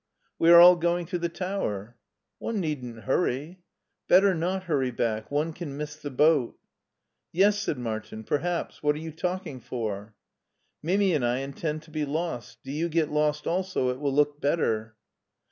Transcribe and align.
^* 0.01 0.03
We 0.39 0.49
are 0.49 0.59
all 0.59 0.77
going 0.77 1.05
to 1.05 1.19
the 1.19 1.29
tower." 1.29 1.95
^' 1.97 1.97
One 2.39 2.59
needn't 2.59 3.01
hurry." 3.03 3.59
'* 3.83 4.07
Better 4.09 4.33
not 4.33 4.63
hurry 4.63 4.89
back; 4.89 5.29
one 5.29 5.53
can 5.53 5.77
miss 5.77 5.95
the 5.95 6.09
boat" 6.09 6.53
^*Yes," 6.55 7.59
said 7.59 7.77
Martin, 7.77 8.23
"perhaps. 8.23 8.81
What 8.81 8.95
arc 8.95 9.03
you 9.03 9.11
talking 9.11 9.59
for?" 9.59 10.15
"Mimi 10.81 11.13
and 11.13 11.23
I 11.23 11.41
intend 11.41 11.83
to 11.83 11.91
be 11.91 12.03
lost; 12.05 12.57
do 12.63 12.71
you 12.71 12.89
get 12.89 13.11
lost 13.11 13.45
also, 13.45 13.89
it 13.89 13.99
will 13.99 14.11
look 14.11 14.41
better." 14.41 14.95